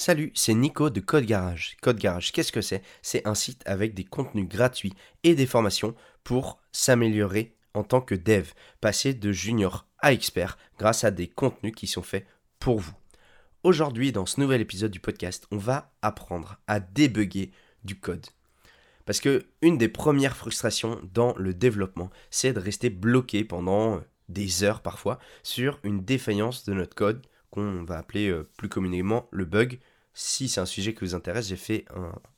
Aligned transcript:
Salut, 0.00 0.32
c'est 0.34 0.54
Nico 0.54 0.88
de 0.88 1.00
Code 1.00 1.26
Garage. 1.26 1.76
Code 1.82 1.98
Garage, 1.98 2.32
qu'est-ce 2.32 2.52
que 2.52 2.62
c'est? 2.62 2.82
C'est 3.02 3.28
un 3.28 3.34
site 3.34 3.62
avec 3.66 3.92
des 3.92 4.04
contenus 4.04 4.48
gratuits 4.48 4.94
et 5.24 5.34
des 5.34 5.44
formations 5.44 5.94
pour 6.24 6.58
s'améliorer 6.72 7.54
en 7.74 7.84
tant 7.84 8.00
que 8.00 8.14
dev, 8.14 8.48
passer 8.80 9.12
de 9.12 9.30
junior 9.30 9.86
à 9.98 10.14
expert 10.14 10.56
grâce 10.78 11.04
à 11.04 11.10
des 11.10 11.28
contenus 11.28 11.74
qui 11.76 11.86
sont 11.86 12.00
faits 12.00 12.26
pour 12.58 12.78
vous. 12.78 12.94
Aujourd'hui, 13.62 14.10
dans 14.10 14.24
ce 14.24 14.40
nouvel 14.40 14.62
épisode 14.62 14.90
du 14.90 15.00
podcast, 15.00 15.46
on 15.50 15.58
va 15.58 15.92
apprendre 16.00 16.58
à 16.66 16.80
débugger 16.80 17.52
du 17.84 18.00
code. 18.00 18.24
Parce 19.04 19.20
que 19.20 19.44
une 19.60 19.76
des 19.76 19.90
premières 19.90 20.38
frustrations 20.38 20.98
dans 21.12 21.34
le 21.36 21.52
développement, 21.52 22.08
c'est 22.30 22.54
de 22.54 22.60
rester 22.60 22.88
bloqué 22.88 23.44
pendant 23.44 24.00
des 24.30 24.64
heures 24.64 24.80
parfois 24.80 25.18
sur 25.42 25.78
une 25.82 26.02
défaillance 26.02 26.64
de 26.64 26.72
notre 26.72 26.94
code 26.94 27.26
qu'on 27.50 27.82
va 27.84 27.98
appeler 27.98 28.28
euh, 28.28 28.48
plus 28.56 28.68
communément 28.68 29.28
le 29.30 29.44
bug. 29.44 29.80
Si 30.12 30.48
c'est 30.48 30.60
un 30.60 30.66
sujet 30.66 30.94
qui 30.94 31.00
vous 31.00 31.14
intéresse, 31.14 31.48
j'ai 31.48 31.56
fait 31.56 31.84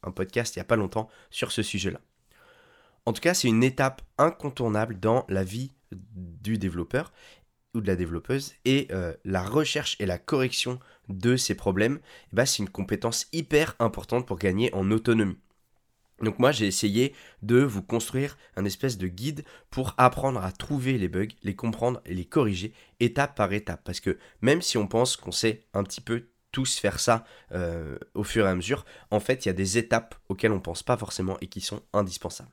un, 0.02 0.10
podcast 0.10 0.55
il 0.55 0.59
n'y 0.59 0.62
a 0.62 0.66
pas 0.66 0.77
longtemps 0.77 1.09
sur 1.30 1.52
ce 1.52 1.62
sujet-là. 1.62 2.01
En 3.06 3.12
tout 3.12 3.20
cas, 3.20 3.34
c'est 3.34 3.48
une 3.48 3.65
étape 3.65 4.02
incontournable 4.19 5.01
dans 5.01 5.24
la 5.29 5.42
vie 5.42 5.73
du 5.91 6.59
développeur 6.59 7.12
ou 7.74 7.80
de 7.80 7.87
la 7.87 7.96
développeuse 7.96 8.52
et 8.65 8.88
euh, 8.93 9.15
la 9.24 9.43
recherche 9.43 9.96
et 9.98 10.06
la 10.06 10.19
correction 10.19 10.79
de 11.09 11.37
ces 11.37 11.55
problèmes, 11.55 12.01
eh 12.32 12.37
ben, 12.37 12.45
c'est 12.45 12.62
une 12.62 12.69
compétence 12.69 13.27
hyper 13.32 13.74
importante 13.79 14.27
pour 14.27 14.38
gagner 14.38 14.73
en 14.74 14.91
autonomie. 14.91 15.38
Donc 16.23 16.38
moi 16.38 16.52
j'ai 16.52 16.66
essayé 16.66 17.15
de 17.43 17.60
vous 17.60 17.82
construire 17.82 18.38
un 18.57 18.65
espèce 18.65 18.96
de 18.96 19.09
guide 19.09 19.45
pour 19.70 19.95
apprendre 19.98 20.43
à 20.43 20.52
trouver 20.52 20.96
les 20.96 21.09
bugs, 21.09 21.27
les 21.43 21.57
comprendre 21.57 22.01
et 22.07 22.15
les 22.15 22.24
corriger 22.24 22.73
étape 23.01 23.37
par 23.37 23.52
étape. 23.52 23.82
Parce 23.84 24.01
que 24.01 24.18
même 24.41 24.62
si 24.62 24.79
on 24.79 24.87
pense 24.87 25.16
qu'on 25.16 25.32
sait 25.32 25.65
un 25.74 25.82
petit 25.82 26.01
peu 26.01 26.29
tous 26.52 26.79
faire 26.79 27.01
ça 27.01 27.24
euh, 27.52 27.98
au 28.15 28.23
fur 28.23 28.47
et 28.47 28.48
à 28.48 28.55
mesure, 28.55 28.84
en 29.10 29.20
fait 29.20 29.45
il 29.45 29.48
y 29.48 29.51
a 29.51 29.55
des 29.55 29.79
étapes 29.79 30.15
auxquelles 30.29 30.52
on 30.52 30.56
ne 30.56 30.60
pense 30.60 30.83
pas 30.83 30.97
forcément 30.97 31.37
et 31.41 31.49
qui 31.49 31.60
sont 31.60 31.82
indispensables. 31.93 32.52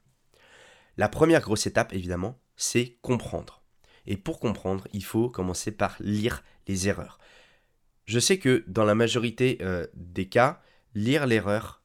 La 0.97 1.09
première 1.09 1.41
grosse 1.41 1.67
étape 1.67 1.93
évidemment, 1.93 2.39
c'est 2.55 2.97
comprendre. 3.01 3.61
Et 4.05 4.17
pour 4.17 4.39
comprendre, 4.39 4.87
il 4.91 5.03
faut 5.03 5.29
commencer 5.29 5.71
par 5.71 5.95
lire 5.99 6.43
les 6.67 6.87
erreurs. 6.87 7.19
Je 8.05 8.19
sais 8.19 8.39
que 8.39 8.63
dans 8.67 8.85
la 8.85 8.95
majorité 8.95 9.59
euh, 9.61 9.85
des 9.93 10.27
cas, 10.27 10.61
lire 10.95 11.27
l'erreur 11.27 11.79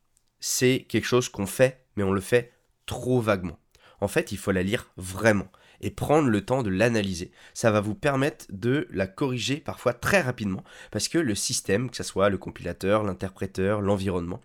c'est 0.46 0.84
quelque 0.86 1.06
chose 1.06 1.30
qu'on 1.30 1.46
fait, 1.46 1.86
mais 1.96 2.02
on 2.02 2.12
le 2.12 2.20
fait 2.20 2.52
trop 2.84 3.18
vaguement. 3.18 3.58
En 4.02 4.08
fait, 4.08 4.30
il 4.30 4.36
faut 4.36 4.52
la 4.52 4.62
lire 4.62 4.90
vraiment 4.98 5.50
et 5.84 5.90
prendre 5.90 6.28
le 6.28 6.44
temps 6.44 6.62
de 6.62 6.70
l'analyser. 6.70 7.30
Ça 7.52 7.70
va 7.70 7.80
vous 7.80 7.94
permettre 7.94 8.46
de 8.48 8.88
la 8.90 9.06
corriger 9.06 9.58
parfois 9.58 9.92
très 9.92 10.22
rapidement 10.22 10.64
parce 10.90 11.08
que 11.08 11.18
le 11.18 11.34
système, 11.34 11.90
que 11.90 11.96
ce 11.98 12.02
soit 12.02 12.30
le 12.30 12.38
compilateur, 12.38 13.04
l'interpréteur, 13.04 13.82
l'environnement, 13.82 14.40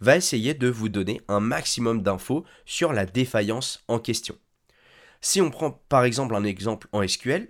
va 0.00 0.16
essayer 0.16 0.52
de 0.52 0.68
vous 0.68 0.90
donner 0.90 1.22
un 1.28 1.40
maximum 1.40 2.02
d'infos 2.02 2.44
sur 2.66 2.92
la 2.92 3.06
défaillance 3.06 3.82
en 3.88 3.98
question. 3.98 4.36
Si 5.22 5.40
on 5.40 5.50
prend 5.50 5.82
par 5.88 6.04
exemple 6.04 6.34
un 6.34 6.44
exemple 6.44 6.88
en 6.92 7.06
SQL, 7.06 7.48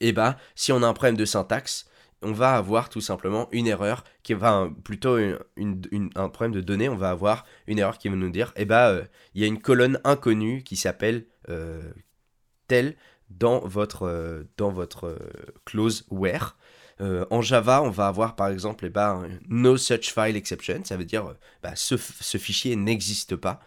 eh 0.00 0.12
ben, 0.12 0.36
si 0.54 0.70
on 0.70 0.82
a 0.82 0.86
un 0.86 0.92
problème 0.92 1.16
de 1.16 1.24
syntaxe, 1.24 1.88
on 2.20 2.32
va 2.32 2.56
avoir 2.56 2.88
tout 2.88 3.00
simplement 3.00 3.48
une 3.52 3.66
erreur 3.66 4.04
qui 4.22 4.34
va 4.34 4.68
plutôt 4.82 5.16
un 5.16 6.28
problème 6.28 6.52
de 6.52 6.60
données, 6.60 6.88
on 6.88 6.96
va 6.96 7.10
avoir 7.10 7.46
une 7.66 7.78
erreur 7.78 7.98
qui 7.98 8.08
va 8.08 8.16
nous 8.16 8.30
dire 8.30 8.52
eh 8.56 8.64
ben 8.64 8.88
euh, 8.88 9.04
il 9.34 9.42
y 9.42 9.44
a 9.44 9.46
une 9.46 9.60
colonne 9.60 10.00
inconnue 10.04 10.62
qui 10.62 10.76
s'appelle 10.76 11.26
euh, 11.50 11.92
telle 12.66 12.96
dans 13.30 13.60
votre 13.60 14.06
euh, 14.06 14.44
dans 14.56 14.70
votre 14.70 15.18
clause 15.64 16.06
where. 16.10 16.56
en 17.00 17.42
Java, 17.42 17.82
on 17.82 17.90
va 17.90 18.06
avoir 18.06 18.36
par 18.36 18.48
exemple 18.48 18.86
eh 18.86 18.90
ben, 18.90 19.28
no 19.48 19.76
such 19.76 20.14
file 20.14 20.36
exception, 20.36 20.84
ça 20.84 20.96
veut 20.96 21.04
dire 21.04 21.34
bah, 21.62 21.72
ce, 21.74 21.96
ce 21.96 22.38
fichier 22.38 22.76
n'existe 22.76 23.36
pas. 23.36 23.60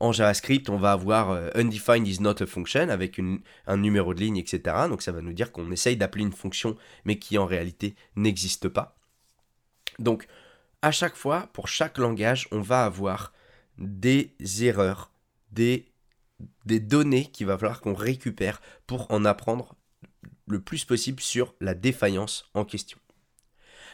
En 0.00 0.12
JavaScript, 0.12 0.68
on 0.70 0.76
va 0.76 0.92
avoir 0.92 1.30
euh, 1.30 1.50
undefined 1.54 2.06
is 2.06 2.20
not 2.20 2.42
a 2.42 2.46
function 2.46 2.88
avec 2.88 3.20
un 3.66 3.76
numéro 3.76 4.12
de 4.12 4.20
ligne, 4.20 4.36
etc. 4.36 4.60
Donc 4.88 5.02
ça 5.02 5.12
va 5.12 5.20
nous 5.20 5.32
dire 5.32 5.52
qu'on 5.52 5.70
essaye 5.70 5.96
d'appeler 5.96 6.24
une 6.24 6.32
fonction, 6.32 6.76
mais 7.04 7.18
qui 7.18 7.38
en 7.38 7.46
réalité 7.46 7.94
n'existe 8.16 8.68
pas. 8.68 8.96
Donc 9.98 10.26
à 10.82 10.90
chaque 10.90 11.14
fois, 11.14 11.48
pour 11.52 11.68
chaque 11.68 11.98
langage, 11.98 12.48
on 12.50 12.60
va 12.60 12.84
avoir 12.84 13.32
des 13.78 14.34
erreurs, 14.60 15.12
des, 15.52 15.86
des 16.64 16.80
données 16.80 17.30
qu'il 17.30 17.46
va 17.46 17.58
falloir 17.58 17.80
qu'on 17.80 17.94
récupère 17.94 18.60
pour 18.86 19.10
en 19.10 19.24
apprendre 19.24 19.74
le 20.46 20.60
plus 20.60 20.84
possible 20.84 21.20
sur 21.20 21.54
la 21.60 21.74
défaillance 21.74 22.50
en 22.54 22.64
question. 22.64 22.98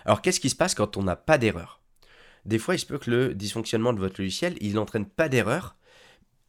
Alors 0.05 0.22
qu'est-ce 0.22 0.41
qui 0.41 0.50
se 0.50 0.56
passe 0.56 0.75
quand 0.75 0.97
on 0.97 1.03
n'a 1.03 1.16
pas 1.16 1.38
d'erreur? 1.38 1.81
Des 2.44 2.59
fois, 2.59 2.75
il 2.75 2.78
se 2.78 2.87
peut 2.87 2.99
que 2.99 3.11
le 3.11 3.34
dysfonctionnement 3.34 3.93
de 3.93 3.99
votre 3.99 4.21
logiciel, 4.21 4.56
il 4.61 4.75
n'entraîne 4.75 5.06
pas 5.06 5.28
d'erreur, 5.28 5.77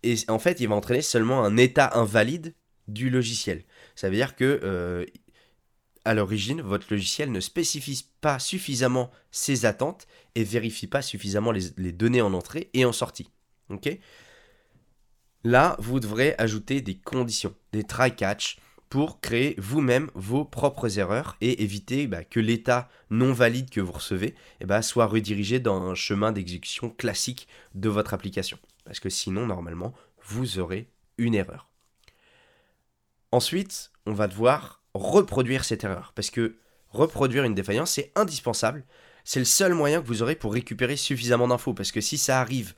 et 0.03 0.15
en 0.29 0.39
fait, 0.39 0.59
il 0.59 0.67
va 0.67 0.75
entraîner 0.75 1.01
seulement 1.01 1.43
un 1.43 1.57
état 1.57 1.91
invalide 1.95 2.55
du 2.87 3.09
logiciel. 3.09 3.63
Ça 3.95 4.09
veut 4.09 4.15
dire 4.15 4.35
que 4.35 4.59
euh, 4.63 5.05
à 6.05 6.13
l'origine, 6.13 6.61
votre 6.61 6.87
logiciel 6.89 7.31
ne 7.31 7.39
spécifie 7.39 8.07
pas 8.21 8.39
suffisamment 8.39 9.11
ses 9.31 9.65
attentes 9.65 10.07
et 10.35 10.43
vérifie 10.43 10.87
pas 10.87 11.01
suffisamment 11.01 11.51
les, 11.51 11.91
données 11.91 12.21
en 12.21 12.33
entrée 12.33 12.69
et 12.73 12.85
en 12.85 12.91
sortie. 12.91 13.29
Ok? 13.69 13.89
Là, 15.43 15.75
vous 15.79 15.99
devrez 15.99 16.35
ajouter 16.37 16.81
des 16.81 16.95
conditions, 16.95 17.55
des 17.73 17.83
try-catch, 17.83 18.57
pour 18.91 19.21
créer 19.21 19.55
vous-même 19.57 20.11
vos 20.15 20.43
propres 20.43 20.99
erreurs 20.99 21.37
et 21.39 21.63
éviter 21.63 22.07
bah, 22.07 22.25
que 22.25 22.41
l'état 22.41 22.89
non 23.09 23.31
valide 23.31 23.69
que 23.69 23.79
vous 23.79 23.93
recevez 23.93 24.35
eh 24.59 24.65
bah, 24.65 24.81
soit 24.81 25.05
redirigé 25.05 25.61
dans 25.61 25.81
un 25.81 25.95
chemin 25.95 26.33
d'exécution 26.33 26.89
classique 26.89 27.47
de 27.73 27.87
votre 27.87 28.13
application. 28.13 28.59
Parce 28.83 28.99
que 28.99 29.09
sinon, 29.09 29.47
normalement, 29.47 29.93
vous 30.25 30.59
aurez 30.59 30.89
une 31.17 31.35
erreur. 31.35 31.69
Ensuite, 33.31 33.91
on 34.05 34.13
va 34.13 34.27
devoir 34.27 34.83
reproduire 34.93 35.63
cette 35.63 35.85
erreur. 35.85 36.11
Parce 36.13 36.29
que 36.29 36.57
reproduire 36.89 37.45
une 37.45 37.55
défaillance, 37.55 37.91
c'est 37.91 38.11
indispensable. 38.15 38.83
C'est 39.23 39.39
le 39.39 39.45
seul 39.45 39.73
moyen 39.73 40.01
que 40.01 40.07
vous 40.07 40.21
aurez 40.21 40.35
pour 40.35 40.51
récupérer 40.51 40.97
suffisamment 40.97 41.47
d'infos. 41.47 41.73
Parce 41.73 41.93
que 41.93 42.01
si 42.01 42.17
ça 42.17 42.41
arrive 42.41 42.73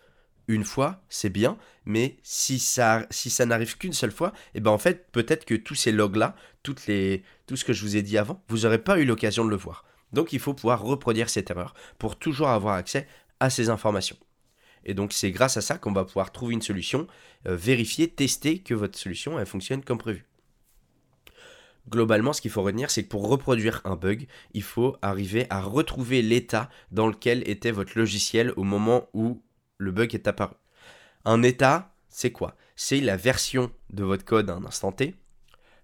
une 0.48 0.64
fois, 0.64 1.02
c'est 1.10 1.30
bien, 1.30 1.58
mais 1.86 2.18
si 2.24 2.60
ça, 2.60 3.06
si 3.10 3.34
n'arrive 3.46 3.78
qu'une 3.78 3.94
seule 3.94 4.12
fois, 4.12 4.34
et 4.54 4.58
eh 4.58 4.60
ben 4.60 4.72
en 4.72 4.78
fait, 4.78 5.12
peut-être 5.12 5.46
que 5.46 5.56
tous 5.56 5.76
ces 5.76 5.92
logs-là, 5.92 6.36
tout 6.64 6.76
ce 6.78 7.64
que 7.66 7.74
je 7.74 7.82
vous 7.82 7.96
ai 7.96 8.02
dit 8.02 8.18
avant, 8.18 8.44
vous 8.50 8.60
n'aurez 8.60 8.80
pas 8.80 9.00
eu 9.00 9.06
l'occasion 9.06 9.46
de 9.46 9.50
le 9.50 9.56
voir. 9.56 9.86
Donc 10.12 10.34
il 10.34 10.40
faut 10.40 10.54
pouvoir 10.54 10.82
reproduire 10.82 11.30
cette 11.30 11.50
erreur 11.50 11.74
pour 11.98 12.18
toujours 12.18 12.50
avoir 12.50 12.76
accès 12.76 13.08
à 13.40 13.50
ces 13.50 13.70
informations. 13.70 14.18
Et 14.86 14.94
donc 14.94 15.14
c'est 15.14 15.32
grâce 15.32 15.58
à 15.58 15.62
ça 15.62 15.78
qu'on 15.78 15.94
va 15.94 16.06
pouvoir 16.06 16.32
trouver 16.32 16.54
une 16.54 16.62
solution, 16.62 17.08
euh, 17.48 17.56
vérifier, 17.56 18.10
tester 18.10 18.60
que 18.60 18.74
votre 18.74 18.98
solution 18.98 19.44
fonctionne 19.46 19.84
comme 19.84 19.98
prévu. 19.98 20.26
Globalement, 21.90 22.32
ce 22.32 22.42
qu'il 22.42 22.52
faut 22.52 22.62
retenir, 22.62 22.90
c'est 22.90 23.04
que 23.04 23.10
pour 23.10 23.28
reproduire 23.28 23.82
un 23.84 23.98
bug, 23.98 24.28
il 24.54 24.64
faut 24.64 24.96
arriver 25.02 25.48
à 25.50 25.62
retrouver 25.62 26.22
l'état 26.22 26.70
dans 26.92 27.08
lequel 27.08 27.48
était 27.50 27.72
votre 27.72 27.98
logiciel 27.98 28.54
au 28.56 28.64
moment 28.64 29.10
où 29.14 29.42
le 29.84 29.92
bug 29.92 30.16
est 30.16 30.28
apparu. 30.28 30.56
Un 31.26 31.44
état, 31.44 31.94
c'est 32.10 32.32
quoi? 32.32 32.56
C'est 32.76 33.00
la 33.00 33.18
version 33.18 33.72
de 33.92 34.04
votre 34.04 34.26
code 34.26 34.50
à 34.50 34.56
un 34.56 34.66
instant 34.66 34.92
T, 34.92 35.16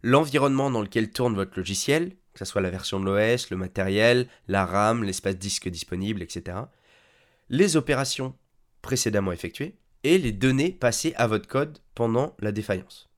l'environnement 0.02 0.72
dans 0.72 0.82
lequel 0.82 1.12
tourne 1.12 1.36
votre 1.36 1.58
logiciel, 1.58 2.16
que 2.34 2.40
ce 2.40 2.46
soit 2.46 2.62
la 2.62 2.70
version 2.70 3.00
de 3.00 3.06
l'OS, 3.06 3.50
le 3.50 3.58
matériel, 3.58 4.28
la 4.48 4.66
RAM, 4.66 5.04
l'espace 5.04 5.38
disque 5.38 5.70
disponible, 5.70 6.22
etc. 6.22 6.58
Les 7.50 7.76
opérations 7.76 8.36
précédemment 8.82 9.32
effectué 9.32 9.76
et 10.04 10.18
les 10.18 10.32
données 10.32 10.72
passées 10.72 11.14
à 11.18 11.28
votre 11.28 11.48
code 11.48 11.80
pendant 11.96 12.36
la 12.40 12.52
défaillance. 12.52 13.10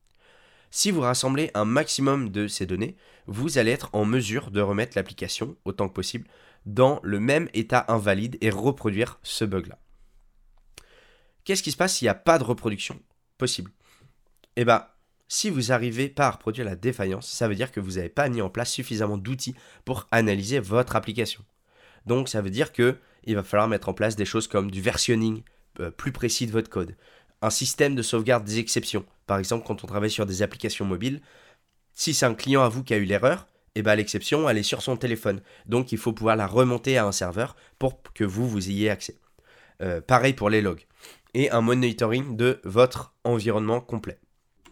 Si 0.71 0.89
vous 0.89 1.01
rassemblez 1.01 1.51
un 1.53 1.65
maximum 1.65 2.29
de 2.29 2.47
ces 2.47 2.65
données, 2.65 2.95
vous 3.27 3.57
allez 3.57 3.71
être 3.71 3.89
en 3.93 4.05
mesure 4.05 4.51
de 4.51 4.61
remettre 4.61 4.93
l'application, 4.95 5.55
autant 5.65 5.89
que 5.89 5.93
possible, 5.93 6.27
dans 6.65 6.99
le 7.03 7.19
même 7.19 7.49
état 7.53 7.85
invalide 7.89 8.37
et 8.41 8.49
reproduire 8.49 9.19
ce 9.21 9.45
bug-là. 9.45 9.77
Qu'est-ce 11.43 11.63
qui 11.63 11.71
se 11.71 11.77
passe 11.77 11.95
s'il 11.95 12.05
n'y 12.05 12.09
a 12.09 12.15
pas 12.15 12.37
de 12.37 12.43
reproduction 12.43 12.99
possible? 13.37 13.71
Eh 14.55 14.65
bien, 14.65 14.85
si 15.27 15.49
vous 15.49 15.67
n'arrivez 15.69 16.09
pas 16.09 16.27
à 16.27 16.31
reproduire 16.31 16.65
la 16.65 16.75
défaillance, 16.75 17.27
ça 17.27 17.47
veut 17.47 17.55
dire 17.55 17.71
que 17.71 17.79
vous 17.79 17.93
n'avez 17.93 18.09
pas 18.09 18.29
mis 18.29 18.41
en 18.41 18.49
place 18.49 18.71
suffisamment 18.71 19.17
d'outils 19.17 19.55
pour 19.85 20.07
analyser 20.11 20.59
votre 20.59 20.95
application. 20.95 21.43
Donc 22.05 22.29
ça 22.29 22.41
veut 22.41 22.49
dire 22.49 22.73
que 22.73 22.97
il 23.23 23.35
va 23.35 23.43
falloir 23.43 23.67
mettre 23.67 23.89
en 23.89 23.93
place 23.93 24.15
des 24.15 24.25
choses 24.25 24.47
comme 24.47 24.71
du 24.71 24.81
versionning 24.81 25.43
euh, 25.79 25.91
plus 25.91 26.11
précis 26.11 26.47
de 26.47 26.51
votre 26.51 26.69
code, 26.69 26.95
un 27.41 27.49
système 27.49 27.95
de 27.95 28.01
sauvegarde 28.01 28.43
des 28.43 28.59
exceptions. 28.59 29.05
Par 29.27 29.37
exemple, 29.37 29.65
quand 29.65 29.83
on 29.83 29.87
travaille 29.87 30.11
sur 30.11 30.25
des 30.25 30.41
applications 30.41 30.85
mobiles, 30.85 31.21
si 31.93 32.13
c'est 32.13 32.25
un 32.25 32.33
client 32.33 32.63
à 32.63 32.69
vous 32.69 32.83
qui 32.83 32.93
a 32.93 32.97
eu 32.97 33.05
l'erreur, 33.05 33.47
eh 33.75 33.81
ben, 33.81 33.95
l'exception, 33.95 34.49
elle 34.49 34.57
est 34.57 34.63
sur 34.63 34.81
son 34.81 34.97
téléphone. 34.97 35.41
Donc, 35.65 35.91
il 35.91 35.97
faut 35.97 36.13
pouvoir 36.13 36.35
la 36.35 36.47
remonter 36.47 36.97
à 36.97 37.05
un 37.05 37.11
serveur 37.11 37.55
pour 37.79 38.01
que 38.13 38.23
vous, 38.23 38.49
vous 38.49 38.69
ayez 38.69 38.89
accès. 38.89 39.15
Euh, 39.81 40.01
pareil 40.01 40.33
pour 40.33 40.49
les 40.49 40.61
logs. 40.61 40.85
Et 41.33 41.49
un 41.51 41.61
monitoring 41.61 42.35
de 42.35 42.59
votre 42.63 43.15
environnement 43.23 43.79
complet. 43.79 44.19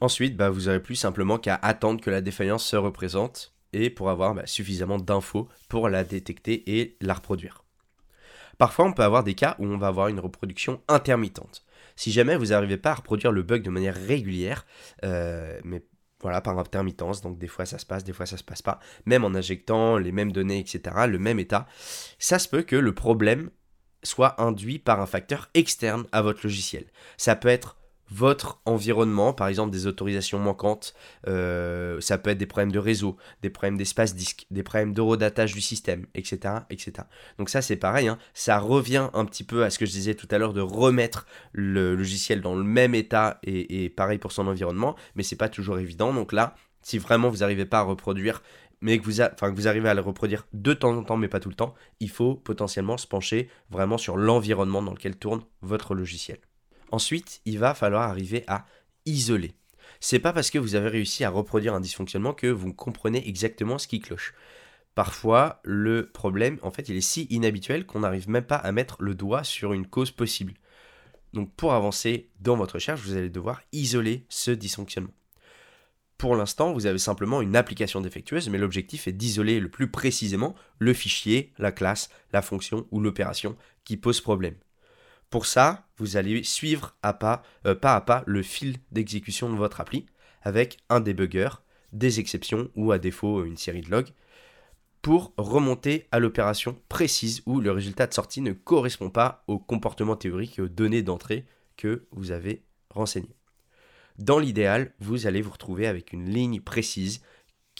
Ensuite, 0.01 0.37
bah, 0.37 0.49
vous 0.49 0.61
n'aurez 0.61 0.81
plus 0.81 0.95
simplement 0.95 1.37
qu'à 1.37 1.55
attendre 1.55 2.01
que 2.01 2.09
la 2.09 2.21
défaillance 2.21 2.65
se 2.65 2.75
représente 2.75 3.53
et 3.73 3.89
pour 3.89 4.09
avoir 4.09 4.33
bah, 4.33 4.45
suffisamment 4.45 4.97
d'infos 4.97 5.47
pour 5.67 5.89
la 5.89 6.03
détecter 6.03 6.79
et 6.79 6.97
la 7.01 7.13
reproduire. 7.13 7.63
Parfois, 8.57 8.85
on 8.85 8.93
peut 8.93 9.03
avoir 9.03 9.23
des 9.23 9.35
cas 9.35 9.55
où 9.59 9.65
on 9.65 9.77
va 9.77 9.87
avoir 9.87 10.09
une 10.09 10.19
reproduction 10.19 10.81
intermittente. 10.87 11.65
Si 11.95 12.11
jamais 12.11 12.35
vous 12.35 12.47
n'arrivez 12.47 12.77
pas 12.77 12.91
à 12.91 12.95
reproduire 12.95 13.31
le 13.31 13.43
bug 13.43 13.61
de 13.61 13.69
manière 13.69 13.95
régulière, 13.95 14.65
euh, 15.03 15.59
mais 15.63 15.83
voilà, 16.21 16.41
par 16.41 16.57
intermittence, 16.59 17.21
donc 17.21 17.37
des 17.37 17.47
fois 17.47 17.65
ça 17.65 17.77
se 17.77 17.85
passe, 17.85 18.03
des 18.03 18.11
fois 18.11 18.25
ça 18.25 18.35
se 18.35 18.43
passe 18.43 18.61
pas, 18.61 18.79
même 19.05 19.23
en 19.23 19.33
injectant 19.33 19.97
les 19.97 20.11
mêmes 20.11 20.31
données, 20.31 20.59
etc., 20.59 20.81
le 21.07 21.19
même 21.19 21.39
état, 21.39 21.67
ça 22.17 22.39
se 22.39 22.49
peut 22.49 22.63
que 22.63 22.75
le 22.75 22.93
problème 22.93 23.49
soit 24.03 24.41
induit 24.41 24.79
par 24.79 25.01
un 25.01 25.05
facteur 25.05 25.49
externe 25.53 26.05
à 26.11 26.21
votre 26.21 26.41
logiciel. 26.43 26.85
Ça 27.17 27.35
peut 27.35 27.49
être 27.49 27.75
votre 28.11 28.59
environnement, 28.65 29.33
par 29.33 29.47
exemple 29.47 29.71
des 29.71 29.87
autorisations 29.87 30.39
manquantes, 30.39 30.93
euh, 31.27 32.01
ça 32.01 32.17
peut 32.17 32.31
être 32.31 32.37
des 32.37 32.45
problèmes 32.45 32.71
de 32.71 32.79
réseau, 32.79 33.17
des 33.41 33.49
problèmes 33.49 33.77
d'espace 33.77 34.15
disque, 34.15 34.45
des 34.51 34.63
problèmes 34.63 34.93
d'eurodatage 34.93 35.53
du 35.53 35.61
système, 35.61 36.05
etc. 36.15 36.55
Donc 37.37 37.49
ça 37.49 37.61
c'est 37.61 37.75
pareil, 37.75 38.07
hein. 38.07 38.17
ça 38.33 38.59
revient 38.59 39.09
un 39.13 39.25
petit 39.25 39.43
peu 39.43 39.63
à 39.63 39.69
ce 39.69 39.77
que 39.77 39.85
je 39.85 39.91
disais 39.91 40.15
tout 40.15 40.27
à 40.31 40.37
l'heure 40.37 40.53
de 40.53 40.61
remettre 40.61 41.27
le 41.51 41.95
logiciel 41.95 42.41
dans 42.41 42.55
le 42.55 42.63
même 42.63 42.95
état 42.95 43.39
et, 43.43 43.89
pareil 43.89 44.17
pour 44.17 44.31
son 44.31 44.47
environnement, 44.47 44.95
mais 45.15 45.23
c'est 45.23 45.35
pas 45.35 45.49
toujours 45.49 45.79
évident. 45.79 46.13
Donc 46.13 46.33
là, 46.33 46.55
si 46.81 46.97
vraiment 46.97 47.29
vous 47.29 47.37
n'arrivez 47.37 47.65
pas 47.65 47.79
à 47.79 47.83
reproduire 47.83 48.41
mais 48.81 48.97
que 48.99 49.03
vous, 49.03 49.21
arrivez 49.67 49.89
à 49.89 49.93
le 49.93 50.01
reproduire 50.01 50.47
de 50.53 50.73
temps 50.73 50.95
en 50.95 51.03
temps, 51.03 51.17
mais 51.17 51.27
pas 51.27 51.39
tout 51.39 51.49
le 51.49 51.55
temps, 51.55 51.73
il 51.99 52.09
faut 52.09 52.35
potentiellement 52.35 52.97
se 52.97 53.07
pencher 53.07 53.49
vraiment 53.69 53.97
sur 53.97 54.17
l'environnement 54.17 54.81
dans 54.81 54.93
lequel 54.93 55.17
tourne 55.17 55.43
votre 55.61 55.95
logiciel. 55.95 56.39
Ensuite, 56.91 57.41
il 57.45 57.59
va 57.59 57.73
falloir 57.73 58.09
arriver 58.09 58.43
à 58.47 58.65
isoler. 59.05 59.53
C'est 59.99 60.19
pas 60.19 60.33
parce 60.33 60.49
que 60.49 60.59
vous 60.59 60.75
avez 60.75 60.87
réussi 60.87 61.23
à 61.23 61.29
reproduire 61.29 61.73
un 61.73 61.81
dysfonctionnement 61.81 62.33
que 62.33 62.47
vous 62.47 62.73
comprenez 62.73 63.27
exactement 63.27 63.77
ce 63.77 63.87
qui 63.87 63.99
cloche. 63.99 64.33
Parfois, 64.95 65.59
le 65.63 66.09
problème, 66.09 66.57
en 66.61 66.71
fait, 66.71 66.89
il 66.89 66.95
est 66.95 67.01
si 67.01 67.23
inhabituel 67.29 67.85
qu'on 67.85 67.99
n'arrive 67.99 68.29
même 68.29 68.45
pas 68.45 68.55
à 68.55 68.71
mettre 68.71 68.97
le 69.01 69.13
doigt 69.15 69.43
sur 69.43 69.73
une 69.73 69.87
cause 69.87 70.11
possible. 70.11 70.53
Donc, 71.33 71.53
pour 71.55 71.73
avancer 71.73 72.29
dans 72.39 72.55
votre 72.55 72.75
recherche, 72.75 73.01
vous 73.01 73.15
allez 73.15 73.29
devoir 73.29 73.61
isoler 73.71 74.25
ce 74.29 74.51
dysfonctionnement. 74.51 75.13
Pour 76.19 76.35
l'instant, 76.35 76.73
vous 76.73 76.85
avez 76.85 76.99
simplement 76.99 77.41
une 77.41 77.55
application 77.55 78.01
défectueuse, 78.01 78.49
mais 78.49 78.57
l'objectif 78.57 79.07
est 79.07 79.13
d'isoler 79.13 79.61
le 79.61 79.69
plus 79.69 79.89
précisément 79.89 80.53
le 80.77 80.93
fichier, 80.93 81.53
la 81.57 81.71
classe, 81.71 82.09
la 82.33 82.41
fonction 82.41 82.85
ou 82.91 82.99
l'opération 82.99 83.55
qui 83.85 83.95
pose 83.95 84.19
problème. 84.19 84.55
Pour 85.29 85.45
ça, 85.45 85.87
vous 85.97 86.17
allez 86.17 86.43
suivre 86.43 86.97
à 87.03 87.13
pas, 87.13 87.41
euh, 87.65 87.75
à 87.81 88.01
pas 88.01 88.23
le 88.27 88.43
fil 88.43 88.75
d'exécution 88.91 89.49
de 89.49 89.55
votre 89.55 89.79
appli 89.79 90.07
avec 90.41 90.79
un 90.89 90.99
débugger, 90.99 91.49
des 91.93 92.19
exceptions 92.19 92.69
ou 92.75 92.91
à 92.91 92.99
défaut 92.99 93.45
une 93.45 93.55
série 93.55 93.81
de 93.81 93.89
logs 93.89 94.11
pour 95.01 95.31
remonter 95.37 96.05
à 96.11 96.19
l'opération 96.19 96.77
précise 96.89 97.43
où 97.45 97.61
le 97.61 97.71
résultat 97.71 98.07
de 98.07 98.13
sortie 98.13 98.41
ne 98.41 98.51
correspond 98.51 99.09
pas 99.09 99.45
au 99.47 99.57
comportement 99.57 100.17
théorique 100.17 100.59
et 100.59 100.63
aux 100.63 100.67
données 100.67 101.01
d'entrée 101.01 101.45
que 101.77 102.05
vous 102.11 102.31
avez 102.31 102.65
renseignées. 102.89 103.38
Dans 104.19 104.37
l'idéal, 104.37 104.91
vous 104.99 105.27
allez 105.27 105.41
vous 105.41 105.51
retrouver 105.51 105.87
avec 105.87 106.11
une 106.11 106.29
ligne 106.29 106.59
précise 106.59 107.21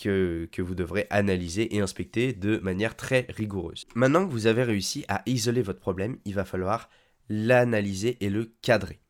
que, 0.01 0.47
vous 0.57 0.74
devrez 0.74 1.06
analyser 1.09 1.75
et 1.75 1.81
inspecter 1.81 2.31
de 2.31 2.59
manière 2.59 2.95
très 2.95 3.25
rigoureuse. 3.27 3.86
Maintenant 3.94 4.25
que 4.25 4.31
vous 4.31 4.47
avez 4.47 4.63
réussi 4.63 5.03
à 5.09 5.21
isoler 5.25 5.62
votre 5.62 5.81
problème, 5.81 6.18
il 6.24 6.36
va 6.36 6.45
falloir 6.45 6.89
l'analyser 7.27 8.15
et 8.21 8.30
le 8.30 8.53
cadrer. 8.62 9.01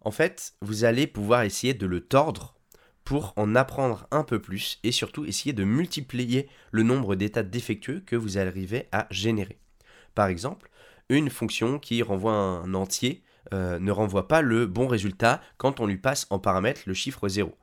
En 0.00 0.12
fait, 0.12 0.54
vous 0.60 0.84
allez 0.84 1.08
pouvoir 1.08 1.42
essayer 1.42 1.74
de 1.74 1.86
le 1.86 2.00
tordre 2.00 2.54
pour 3.02 3.32
en 3.34 3.56
apprendre 3.56 4.06
un 4.12 4.22
peu 4.22 4.40
plus 4.40 4.78
et 4.84 4.92
surtout 4.92 5.24
essayer 5.24 5.54
de 5.54 5.64
multiplier 5.64 6.48
le 6.70 6.84
nombre 6.84 7.16
d'états 7.16 7.42
défectueux 7.42 8.00
que 8.06 8.14
vous 8.14 8.38
arrivez 8.38 8.86
à 8.92 9.08
générer. 9.10 9.58
Par 10.14 10.28
exemple, 10.28 10.70
une 11.08 11.30
fonction 11.30 11.80
qui 11.80 12.00
renvoie 12.02 12.32
un 12.32 12.74
entier 12.74 13.24
euh, 13.52 13.78
ne 13.78 13.90
renvoie 13.90 14.28
pas 14.28 14.42
le 14.42 14.66
bon 14.66 14.86
résultat 14.86 15.40
quand 15.56 15.80
on 15.80 15.86
lui 15.86 15.98
passe 15.98 16.26
en 16.30 16.38
paramètre 16.38 16.82
le 16.86 16.94
chiffre 16.94 17.28
0. 17.28 17.56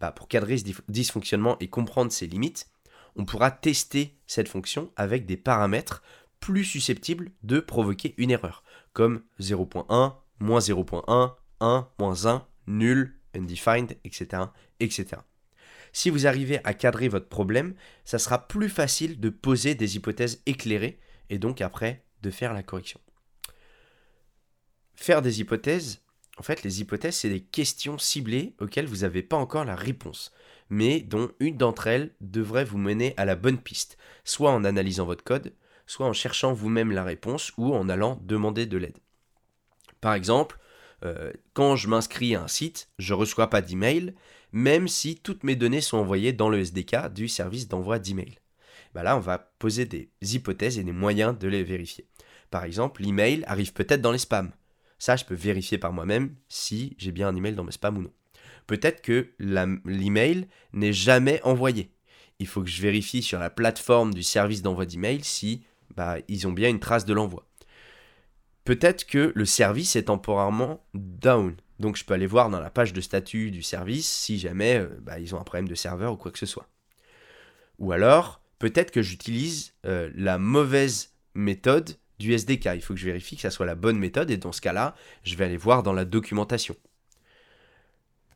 Bah, 0.00 0.12
pour 0.12 0.28
cadrer 0.28 0.58
ce 0.58 0.64
dysfonctionnement 0.88 1.56
et 1.60 1.68
comprendre 1.68 2.12
ses 2.12 2.26
limites, 2.26 2.68
on 3.16 3.24
pourra 3.24 3.50
tester 3.50 4.16
cette 4.26 4.48
fonction 4.48 4.90
avec 4.96 5.26
des 5.26 5.36
paramètres 5.36 6.02
plus 6.40 6.64
susceptibles 6.64 7.30
de 7.42 7.60
provoquer 7.60 8.14
une 8.18 8.30
erreur 8.30 8.62
comme 8.92 9.22
0.1, 9.40 10.14
moins 10.40 10.58
0.1, 10.58 11.34
1, 11.60 11.88
moins 11.98 12.26
1, 12.26 12.46
nul, 12.66 13.18
undefined, 13.34 13.96
etc., 14.04 14.44
etc. 14.80 15.06
Si 15.92 16.10
vous 16.10 16.26
arrivez 16.26 16.60
à 16.64 16.74
cadrer 16.74 17.08
votre 17.08 17.28
problème, 17.28 17.74
ça 18.04 18.18
sera 18.18 18.48
plus 18.48 18.68
facile 18.68 19.20
de 19.20 19.28
poser 19.28 19.74
des 19.74 19.96
hypothèses 19.96 20.42
éclairées 20.46 20.98
et 21.30 21.38
donc 21.38 21.60
après 21.60 22.04
de 22.22 22.30
faire 22.30 22.52
la 22.52 22.62
correction. 22.62 23.00
Faire 24.96 25.22
des 25.22 25.40
hypothèses, 25.40 26.00
en 26.38 26.42
fait, 26.42 26.62
les 26.62 26.80
hypothèses, 26.80 27.16
c'est 27.16 27.28
des 27.28 27.42
questions 27.42 27.98
ciblées 27.98 28.54
auxquelles 28.60 28.86
vous 28.86 28.98
n'avez 28.98 29.22
pas 29.22 29.36
encore 29.36 29.64
la 29.64 29.76
réponse, 29.76 30.32
mais 30.68 31.00
dont 31.00 31.30
une 31.40 31.56
d'entre 31.56 31.86
elles 31.86 32.14
devrait 32.20 32.64
vous 32.64 32.78
mener 32.78 33.14
à 33.16 33.24
la 33.24 33.36
bonne 33.36 33.58
piste, 33.58 33.96
soit 34.24 34.50
en 34.50 34.64
analysant 34.64 35.06
votre 35.06 35.24
code, 35.24 35.52
soit 35.86 36.06
en 36.06 36.12
cherchant 36.12 36.52
vous-même 36.52 36.92
la 36.92 37.04
réponse 37.04 37.52
ou 37.56 37.74
en 37.74 37.88
allant 37.88 38.20
demander 38.22 38.66
de 38.66 38.78
l'aide. 38.78 38.98
Par 40.00 40.14
exemple, 40.14 40.58
euh, 41.04 41.32
quand 41.52 41.76
je 41.76 41.88
m'inscris 41.88 42.34
à 42.34 42.42
un 42.42 42.48
site, 42.48 42.88
je 42.98 43.12
ne 43.14 43.18
reçois 43.18 43.50
pas 43.50 43.60
d'email, 43.60 44.14
même 44.52 44.88
si 44.88 45.16
toutes 45.16 45.44
mes 45.44 45.56
données 45.56 45.80
sont 45.80 45.98
envoyées 45.98 46.32
dans 46.32 46.48
le 46.48 46.60
SDK 46.60 47.12
du 47.12 47.28
service 47.28 47.68
d'envoi 47.68 47.98
d'email. 47.98 48.38
Bah 48.94 49.02
là, 49.02 49.16
on 49.16 49.20
va 49.20 49.38
poser 49.38 49.86
des 49.86 50.10
hypothèses 50.22 50.78
et 50.78 50.84
des 50.84 50.92
moyens 50.92 51.36
de 51.38 51.48
les 51.48 51.64
vérifier. 51.64 52.06
Par 52.50 52.64
exemple, 52.64 53.02
l'email 53.02 53.44
arrive 53.46 53.72
peut-être 53.72 54.00
dans 54.00 54.12
les 54.12 54.18
spams. 54.18 54.52
Ça, 54.98 55.16
je 55.16 55.24
peux 55.24 55.34
vérifier 55.34 55.78
par 55.78 55.92
moi-même 55.92 56.34
si 56.48 56.94
j'ai 56.98 57.12
bien 57.12 57.28
un 57.28 57.36
email 57.36 57.54
dans 57.54 57.64
mes 57.64 57.72
spams 57.72 57.98
ou 57.98 58.02
non. 58.02 58.12
Peut-être 58.66 59.02
que 59.02 59.30
l'email 59.38 60.48
n'est 60.72 60.92
jamais 60.92 61.40
envoyé. 61.42 61.90
Il 62.38 62.46
faut 62.46 62.62
que 62.62 62.70
je 62.70 62.82
vérifie 62.82 63.22
sur 63.22 63.38
la 63.38 63.50
plateforme 63.50 64.14
du 64.14 64.22
service 64.22 64.62
d'envoi 64.62 64.86
d'email 64.86 65.22
si 65.22 65.64
bah, 65.94 66.16
ils 66.28 66.46
ont 66.46 66.52
bien 66.52 66.68
une 66.68 66.80
trace 66.80 67.04
de 67.04 67.14
l'envoi. 67.14 67.46
Peut-être 68.64 69.06
que 69.06 69.32
le 69.34 69.44
service 69.44 69.94
est 69.94 70.04
temporairement 70.04 70.84
down. 70.94 71.54
Donc 71.78 71.96
je 71.96 72.04
peux 72.04 72.14
aller 72.14 72.26
voir 72.26 72.50
dans 72.50 72.60
la 72.60 72.70
page 72.70 72.92
de 72.92 73.00
statut 73.00 73.50
du 73.50 73.62
service 73.62 74.10
si 74.10 74.38
jamais 74.38 74.78
euh, 74.78 74.88
bah, 75.02 75.18
ils 75.18 75.34
ont 75.34 75.40
un 75.40 75.44
problème 75.44 75.68
de 75.68 75.74
serveur 75.74 76.14
ou 76.14 76.16
quoi 76.16 76.30
que 76.30 76.38
ce 76.38 76.46
soit. 76.46 76.68
Ou 77.78 77.92
alors, 77.92 78.40
peut-être 78.58 78.90
que 78.90 79.02
j'utilise 79.02 79.74
euh, 79.84 80.10
la 80.14 80.38
mauvaise 80.38 81.12
méthode 81.34 81.96
du 82.18 82.32
SDK. 82.32 82.70
Il 82.74 82.82
faut 82.82 82.94
que 82.94 83.00
je 83.00 83.06
vérifie 83.06 83.36
que 83.36 83.42
ça 83.42 83.50
soit 83.50 83.66
la 83.66 83.74
bonne 83.74 83.98
méthode 83.98 84.30
et 84.30 84.36
dans 84.36 84.52
ce 84.52 84.60
cas-là, 84.60 84.94
je 85.22 85.36
vais 85.36 85.44
aller 85.44 85.56
voir 85.56 85.82
dans 85.82 85.92
la 85.92 86.04
documentation. 86.04 86.76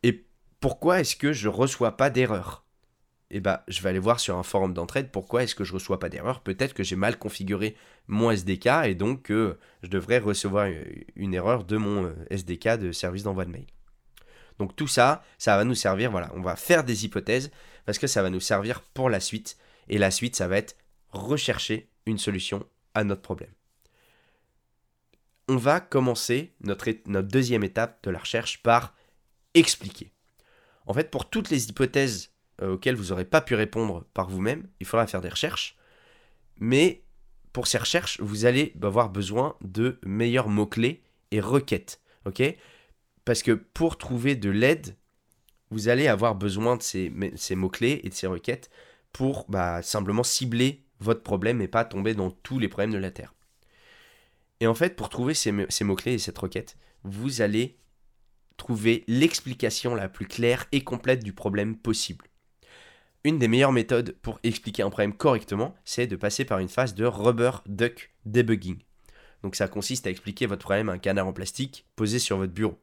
Et 0.02 0.24
pourquoi 0.60 1.00
est-ce 1.00 1.16
que 1.16 1.32
je 1.32 1.48
ne 1.48 1.54
reçois 1.54 1.96
pas 1.96 2.10
d'erreur? 2.10 2.64
Eh 3.30 3.40
ben, 3.40 3.60
je 3.68 3.82
vais 3.82 3.90
aller 3.90 3.98
voir 3.98 4.20
sur 4.20 4.38
un 4.38 4.42
forum 4.42 4.72
d'entraide 4.72 5.10
pourquoi 5.10 5.42
est-ce 5.42 5.54
que 5.54 5.64
je 5.64 5.74
reçois 5.74 5.98
pas 5.98 6.08
d'erreur. 6.08 6.40
Peut-être 6.40 6.72
que 6.72 6.82
j'ai 6.82 6.96
mal 6.96 7.18
configuré 7.18 7.76
mon 8.06 8.30
SDK 8.30 8.86
et 8.86 8.94
donc 8.94 9.22
que 9.22 9.58
je 9.82 9.88
devrais 9.88 10.18
recevoir 10.18 10.68
une 11.14 11.34
erreur 11.34 11.64
de 11.64 11.76
mon 11.76 12.06
euh, 12.06 12.14
SDK 12.30 12.78
de 12.78 12.92
service 12.92 13.24
d'envoi 13.24 13.44
de 13.44 13.50
mail. 13.50 13.66
Donc 14.58 14.74
tout 14.74 14.88
ça, 14.88 15.22
ça 15.36 15.56
va 15.56 15.64
nous 15.64 15.74
servir, 15.74 16.10
voilà, 16.10 16.32
on 16.34 16.40
va 16.40 16.56
faire 16.56 16.84
des 16.84 17.04
hypothèses 17.04 17.50
parce 17.84 17.98
que 17.98 18.06
ça 18.06 18.22
va 18.22 18.30
nous 18.30 18.40
servir 18.40 18.80
pour 18.80 19.10
la 19.10 19.20
suite. 19.20 19.58
Et 19.88 19.98
la 19.98 20.10
suite, 20.10 20.34
ça 20.34 20.48
va 20.48 20.56
être 20.56 20.76
rechercher 21.10 21.90
une 22.06 22.18
solution 22.18 22.66
à 22.94 23.04
notre 23.04 23.22
problème. 23.22 23.50
On 25.48 25.56
va 25.56 25.80
commencer 25.80 26.52
notre, 26.60 26.90
deuxième 27.22 27.64
étape 27.64 28.02
de 28.04 28.10
la 28.10 28.18
recherche 28.18 28.62
par 28.62 28.94
expliquer. 29.54 30.12
En 30.86 30.92
fait, 30.92 31.10
pour 31.10 31.28
toutes 31.30 31.50
les 31.50 31.68
hypothèses 31.68 32.32
euh, 32.60 32.74
auxquelles 32.74 32.96
vous 32.96 33.08
n'aurez 33.08 33.24
pas 33.24 33.40
pu 33.40 33.54
répondre 33.54 34.04
par 34.12 34.28
vous-même, 34.28 34.68
il 34.80 34.86
faudra 34.86 35.06
faire 35.06 35.22
des 35.22 35.28
recherches. 35.28 35.76
Mais 36.60 37.02
pour 37.52 37.66
ces 37.66 37.78
recherches, 37.78 38.20
vous 38.20 38.44
allez 38.44 38.74
avoir 38.82 39.08
besoin 39.08 39.56
de 39.62 39.98
meilleurs 40.04 40.48
mots-clés 40.48 41.02
et 41.30 41.40
requêtes. 41.40 42.00
Parce 43.24 43.42
que 43.42 43.52
pour 43.52 43.98
trouver 43.98 44.36
de 44.36 44.50
l'aide, 44.50 44.96
vous 45.70 45.88
allez 45.88 46.08
avoir 46.08 46.34
besoin 46.34 46.76
de 46.76 46.82
ces, 46.82 47.10
mots-clés 47.56 48.00
et 48.04 48.08
de 48.08 48.14
ces 48.14 48.26
requêtes 48.26 48.70
pour 49.12 49.46
bah, 49.48 49.82
simplement 49.82 50.22
cibler 50.22 50.84
votre 51.00 51.22
problème 51.22 51.60
et 51.60 51.68
pas 51.68 51.84
tomber 51.84 52.14
dans 52.14 52.30
tous 52.30 52.58
les 52.58 52.68
problèmes 52.68 52.92
de 52.92 52.98
la 52.98 53.10
Terre. 53.10 53.34
Et 54.60 54.66
en 54.66 54.74
fait, 54.74 54.96
pour 54.96 55.08
trouver 55.08 55.34
ces, 55.34 55.52
mots-clés 55.52 56.14
et 56.14 56.18
cette 56.18 56.38
requête, 56.38 56.76
vous 57.04 57.40
allez 57.42 57.78
trouver 58.56 59.04
l'explication 59.06 59.94
la 59.94 60.08
plus 60.08 60.26
claire 60.26 60.66
et 60.72 60.82
complète 60.82 61.22
du 61.22 61.32
problème 61.32 61.76
possible. 61.76 62.26
Une 63.24 63.38
des 63.38 63.48
meilleures 63.48 63.72
méthodes 63.72 64.16
pour 64.22 64.40
expliquer 64.42 64.82
un 64.82 64.90
problème 64.90 65.14
correctement, 65.14 65.74
c'est 65.84 66.06
de 66.06 66.16
passer 66.16 66.44
par 66.44 66.58
une 66.58 66.68
phase 66.68 66.94
de 66.94 67.04
rubber 67.04 67.50
duck 67.66 68.12
debugging. 68.24 68.78
Donc 69.42 69.54
ça 69.54 69.68
consiste 69.68 70.06
à 70.06 70.10
expliquer 70.10 70.46
votre 70.46 70.62
problème 70.62 70.88
à 70.88 70.92
un 70.92 70.98
canard 70.98 71.26
en 71.26 71.32
plastique 71.32 71.86
posé 71.94 72.18
sur 72.18 72.38
votre 72.38 72.52
bureau. 72.52 72.80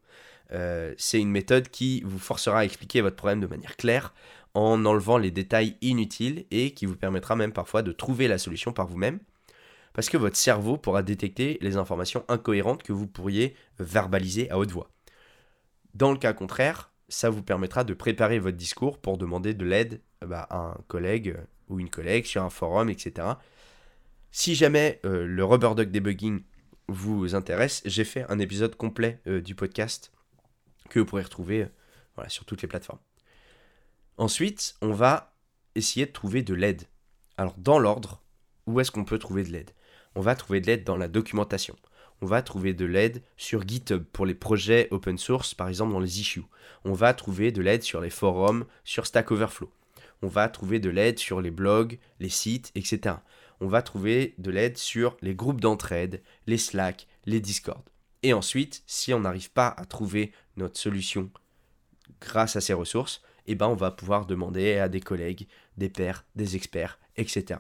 Euh, 0.51 0.94
c'est 0.98 1.20
une 1.20 1.32
méthode 1.32 1.70
qui 1.70 2.01
vous 2.05 2.20
forcera 2.20 2.60
à 2.60 2.65
expliquer 2.65 3.01
votre 3.01 3.15
problème 3.15 3.39
de 3.39 3.48
manière 3.48 3.75
claire 3.75 4.13
en 4.53 4.86
enlevant 4.86 5.17
les 5.17 5.32
détails 5.32 5.75
inutiles 5.82 6.46
et 6.51 6.72
qui 6.72 6.86
vous 6.86 6.96
permettra 6.96 7.36
même 7.36 7.51
parfois 7.51 7.82
de 7.82 7.91
trouver 7.91 8.27
la 8.27 8.38
solution 8.38 8.72
par 8.72 8.88
vous-même. 8.88 9.20
Parce 9.95 10.09
que 10.09 10.17
votre 10.17 10.35
cerveau 10.35 10.77
pourra 10.77 11.03
détecter 11.03 11.57
les 11.61 11.77
informations 11.77 12.25
incohérentes 12.27 12.83
que 12.83 12.91
vous 12.91 13.07
pourriez 13.07 13.55
verbaliser 13.79 14.51
à 14.51 14.59
haute 14.59 14.71
voix. 14.71 14.91
Dans 15.93 16.11
le 16.11 16.17
cas 16.17 16.33
contraire, 16.33 16.91
ça 17.07 17.29
vous 17.29 17.41
permettra 17.41 17.85
de 17.85 17.93
préparer 17.93 18.37
votre 18.37 18.57
discours 18.57 18.99
pour 18.99 19.17
demander 19.17 19.53
de 19.53 19.63
l'aide 19.63 20.01
bah, 20.19 20.47
à 20.49 20.57
un 20.57 20.77
collègue 20.89 21.37
ou 21.69 21.79
une 21.79 21.89
collègue 21.89 22.25
sur 22.25 22.43
un 22.43 22.49
forum, 22.49 22.89
etc. 22.89 23.25
Si 24.31 24.53
jamais 24.53 24.99
euh, 25.05 25.25
le 25.25 25.45
rubber 25.45 25.73
duck 25.75 25.89
debugging 25.91 26.43
vous 26.89 27.33
intéresse, 27.33 27.81
j'ai 27.85 28.03
fait 28.03 28.25
un 28.29 28.37
épisode 28.39 28.75
complet 28.75 29.21
euh, 29.27 29.39
du 29.39 29.55
podcast 29.55 30.11
que 30.89 30.99
vous 30.99 31.05
pourrez 31.05 31.23
retrouver 31.23 31.63
euh, 31.63 31.69
voilà, 32.15 32.29
sur 32.29 32.43
toutes 32.43 32.61
les 32.61 32.67
plateformes. 32.67 32.99
Ensuite, 34.17 34.75
on 34.81 34.91
va 34.91 35.37
essayer 35.75 36.05
de 36.05 36.11
trouver 36.11 36.41
de 36.41 36.53
l'aide. 36.53 36.83
Alors, 37.37 37.55
dans 37.57 37.79
l'ordre, 37.79 38.21
où 38.67 38.81
est-ce 38.81 38.91
qu'on 38.91 39.05
peut 39.05 39.19
trouver 39.19 39.43
de 39.43 39.51
l'aide? 39.51 39.71
On 40.15 40.22
va 40.22 40.36
trouver 40.36 40.62
de 40.62 40.67
l'aide 40.67 40.86
dans 40.86 40.95
la 40.95 41.10
documentation. 41.10 41.75
On 42.22 42.25
va 42.25 42.41
trouver 42.41 42.74
de 42.74 42.86
l'aide 42.86 43.22
sur 43.36 43.67
GitHub 43.67 44.03
pour 44.13 44.25
les 44.25 44.34
projets 44.34 44.88
open 44.91 45.17
source, 45.17 45.53
par 45.53 45.67
exemple 45.67 45.91
dans 45.91 46.00
les 46.00 46.22
issues. 46.22 46.45
On 46.86 46.93
va 46.93 47.13
trouver 47.13 47.51
de 47.51 47.62
l'aide 47.62 47.84
sur 47.84 48.00
les 48.00 48.10
forums, 48.10 48.65
sur 48.86 49.05
Stack 49.05 49.31
Overflow. 49.31 49.69
On 50.22 50.27
va 50.27 50.48
trouver 50.48 50.79
de 50.79 50.89
l'aide 50.89 51.19
sur 51.19 51.41
les 51.41 51.51
blogs, 51.51 52.00
les 52.22 52.29
sites, 52.29 52.72
etc. 52.75 53.15
On 53.60 53.67
va 53.67 53.81
trouver 53.81 54.36
de 54.38 54.51
l'aide 54.51 54.77
sur 54.77 55.17
les 55.22 55.36
groupes 55.36 55.60
d'entraide, 55.60 56.24
les 56.48 56.57
Slack, 56.57 57.07
les 57.25 57.41
Discord. 57.41 57.84
Et 58.24 58.31
ensuite, 58.31 58.84
si 58.88 59.13
on 59.13 59.19
n'arrive 59.19 59.51
pas 59.51 59.67
à 59.67 59.86
trouver 59.86 60.31
notre 60.55 60.79
solution 60.79 61.29
grâce 62.22 62.55
à 62.55 62.62
ces 62.62 62.74
ressources, 62.74 63.22
eh 63.48 63.55
ben 63.55 63.67
on 63.67 63.75
va 63.75 63.91
pouvoir 63.91 64.25
demander 64.25 64.77
à 64.77 64.88
des 64.88 65.01
collègues, 65.01 65.48
des 65.77 65.89
pairs, 65.89 66.25
des 66.36 66.55
experts, 66.55 67.00
etc. 67.17 67.60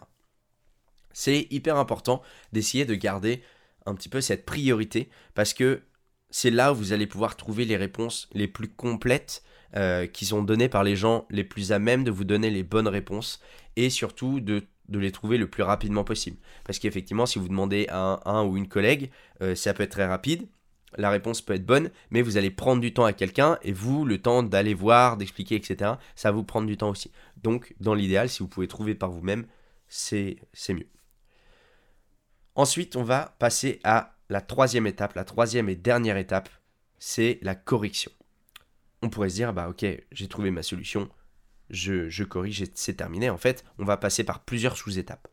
C'est 1.17 1.47
hyper 1.49 1.77
important 1.77 2.21
d'essayer 2.51 2.83
de 2.83 2.93
garder 2.93 3.41
un 3.85 3.95
petit 3.95 4.09
peu 4.09 4.19
cette 4.19 4.45
priorité 4.45 5.09
parce 5.33 5.53
que 5.53 5.81
c'est 6.29 6.51
là 6.51 6.73
où 6.73 6.75
vous 6.75 6.91
allez 6.91 7.07
pouvoir 7.07 7.37
trouver 7.37 7.63
les 7.63 7.77
réponses 7.77 8.27
les 8.33 8.49
plus 8.49 8.67
complètes 8.67 9.41
euh, 9.77 10.07
qui 10.07 10.25
sont 10.25 10.43
données 10.43 10.67
par 10.67 10.83
les 10.83 10.97
gens 10.97 11.25
les 11.29 11.45
plus 11.45 11.71
à 11.71 11.79
même 11.79 12.03
de 12.03 12.11
vous 12.11 12.25
donner 12.25 12.49
les 12.49 12.63
bonnes 12.63 12.89
réponses 12.89 13.39
et 13.77 13.89
surtout 13.89 14.41
de, 14.41 14.63
les 14.89 15.11
trouver 15.13 15.37
le 15.37 15.49
plus 15.49 15.63
rapidement 15.63 16.03
possible. 16.03 16.35
Parce 16.65 16.79
qu'effectivement, 16.79 17.25
si 17.25 17.39
vous 17.39 17.47
demandez 17.47 17.87
à 17.87 18.19
un, 18.25 18.43
ou 18.43 18.57
une 18.57 18.67
collègue, 18.67 19.09
euh, 19.41 19.55
ça 19.55 19.73
peut 19.73 19.83
être 19.83 19.91
très 19.91 20.07
rapide, 20.07 20.49
la 20.97 21.09
réponse 21.09 21.41
peut 21.41 21.53
être 21.53 21.65
bonne, 21.65 21.91
mais 22.09 22.23
vous 22.23 22.35
allez 22.35 22.51
prendre 22.51 22.81
du 22.81 22.93
temps 22.93 23.05
à 23.05 23.13
quelqu'un 23.13 23.57
et 23.61 23.71
vous, 23.71 24.03
le 24.03 24.21
temps 24.21 24.43
d'aller 24.43 24.73
voir, 24.73 25.15
d'expliquer, 25.15 25.55
etc., 25.55 25.93
ça 26.17 26.31
va 26.31 26.35
vous 26.35 26.43
prendre 26.43 26.67
du 26.67 26.75
temps 26.75 26.89
aussi. 26.89 27.09
Donc, 27.41 27.73
dans 27.79 27.93
l'idéal, 27.93 28.27
si 28.27 28.39
vous 28.39 28.49
pouvez 28.49 28.67
trouver 28.67 28.95
par 28.95 29.11
vous-même, 29.11 29.45
c'est 29.87 30.39
mieux. 30.67 30.87
Ensuite, 32.55 32.95
on 32.95 33.03
va 33.03 33.35
passer 33.39 33.79
à 33.83 34.15
la 34.29 34.41
troisième 34.41 34.87
étape, 34.87 35.13
la 35.13 35.25
troisième 35.25 35.69
et 35.69 35.75
dernière 35.75 36.17
étape, 36.17 36.49
c'est 36.99 37.39
la 37.41 37.53
correction. 37.53 38.11
On 39.01 39.09
pourrait 39.09 39.29
se 39.29 39.35
dire, 39.35 39.53
bah 39.53 39.69
ok, 39.69 39.85
j'ai 40.11 40.27
trouvé 40.27 40.51
ma 40.51 40.63
solution, 40.63 41.09
je, 41.69 42.23
corrige, 42.23 42.63
c'est 42.73 42.95
terminé. 42.95 43.29
En 43.29 43.37
fait, 43.37 43.65
on 43.77 43.85
va 43.85 43.97
passer 43.97 44.23
par 44.23 44.43
plusieurs 44.43 44.77
sous-étapes. 44.77 45.27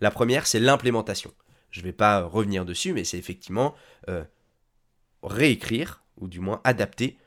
La 0.00 0.10
première, 0.10 0.46
c'est 0.46 0.60
l'implémentation. 0.60 1.32
Je 1.70 1.80
ne 1.80 1.86
vais 1.86 1.92
pas 1.92 2.22
revenir 2.22 2.64
dessus, 2.64 2.92
mais 2.92 3.04
c'est 3.04 3.18
effectivement 3.18 3.74
euh, 4.08 4.24
réécrire, 5.22 6.04
ou 6.18 6.28
du 6.28 6.40
moins 6.40 6.60
adapter, 6.64 7.18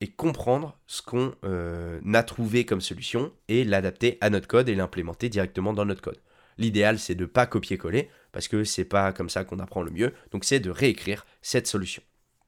et 0.00 0.08
comprendre 0.08 0.78
ce 0.86 1.02
qu'on 1.02 1.34
euh, 1.44 2.00
a 2.12 2.22
trouvé 2.22 2.64
comme 2.64 2.80
solution, 2.80 3.32
et 3.48 3.64
l'adapter 3.64 4.18
à 4.20 4.30
notre 4.30 4.48
code 4.48 4.68
et 4.68 4.74
l'implémenter 4.74 5.28
directement 5.28 5.72
dans 5.72 5.84
notre 5.84 6.02
code. 6.02 6.20
L'idéal, 6.58 6.98
c'est 6.98 7.14
de 7.14 7.22
ne 7.22 7.26
pas 7.28 7.46
copier-coller, 7.46 8.08
parce 8.34 8.48
que 8.48 8.64
c'est 8.64 8.84
pas 8.84 9.14
comme 9.14 9.30
ça 9.30 9.44
qu'on 9.44 9.58
apprend 9.58 9.82
le 9.82 9.90
mieux, 9.90 10.12
donc 10.30 10.44
c'est 10.44 10.60
de 10.60 10.68
réécrire 10.68 11.24
cette 11.40 11.66
solution. 11.66 12.02